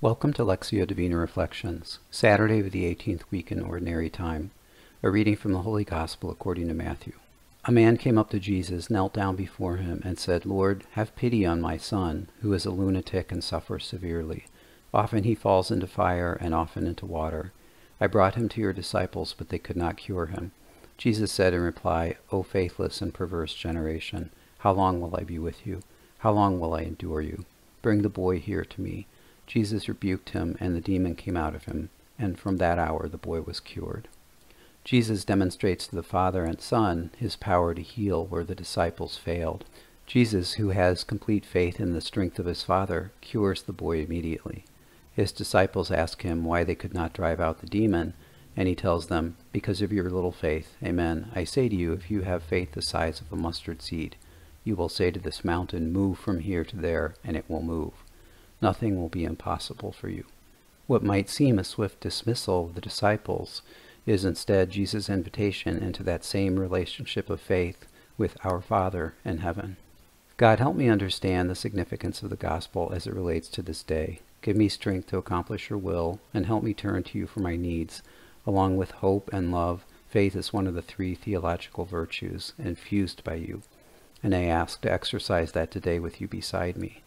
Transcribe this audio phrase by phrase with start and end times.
[0.00, 4.52] Welcome to Lectio Divina Reflections, Saturday of the 18th week in Ordinary Time.
[5.02, 7.14] A reading from the Holy Gospel according to Matthew.
[7.64, 11.44] A man came up to Jesus, knelt down before him, and said, Lord, have pity
[11.44, 14.44] on my son, who is a lunatic and suffers severely.
[14.94, 17.50] Often he falls into fire and often into water.
[18.00, 20.52] I brought him to your disciples, but they could not cure him.
[20.96, 25.66] Jesus said in reply, O faithless and perverse generation, how long will I be with
[25.66, 25.82] you?
[26.18, 27.46] How long will I endure you?
[27.82, 29.08] Bring the boy here to me.
[29.48, 33.16] Jesus rebuked him, and the demon came out of him, and from that hour the
[33.16, 34.06] boy was cured.
[34.84, 39.64] Jesus demonstrates to the Father and Son his power to heal where the disciples failed.
[40.06, 44.66] Jesus, who has complete faith in the strength of his Father, cures the boy immediately.
[45.14, 48.12] His disciples ask him why they could not drive out the demon,
[48.54, 50.76] and he tells them, Because of your little faith.
[50.84, 51.30] Amen.
[51.34, 54.16] I say to you, if you have faith the size of a mustard seed,
[54.62, 57.94] you will say to this mountain, Move from here to there, and it will move
[58.60, 60.24] nothing will be impossible for you.
[60.86, 63.62] What might seem a swift dismissal of the disciples
[64.06, 67.86] is instead Jesus' invitation into that same relationship of faith
[68.16, 69.76] with our Father in heaven.
[70.38, 74.20] God, help me understand the significance of the gospel as it relates to this day.
[74.40, 77.56] Give me strength to accomplish your will, and help me turn to you for my
[77.56, 78.02] needs.
[78.46, 83.34] Along with hope and love, faith is one of the three theological virtues infused by
[83.34, 83.62] you,
[84.22, 87.02] and I ask to exercise that today with you beside me.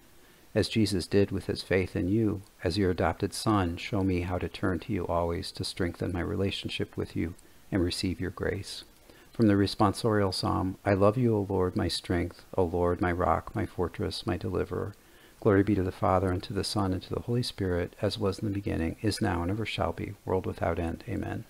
[0.54, 4.38] As Jesus did with his faith in you, as your adopted son, show me how
[4.38, 7.36] to turn to you always to strengthen my relationship with you
[7.72, 8.84] and receive your grace.
[9.32, 13.56] From the responsorial psalm, I love you, O Lord, my strength, O Lord, my rock,
[13.56, 14.94] my fortress, my deliverer.
[15.40, 18.20] Glory be to the Father, and to the Son, and to the Holy Spirit, as
[18.20, 21.06] was in the beginning, is now, and ever shall be, world without end.
[21.08, 21.46] Amen.